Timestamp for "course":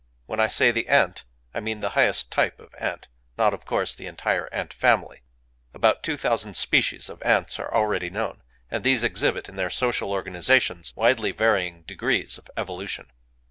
3.67-3.93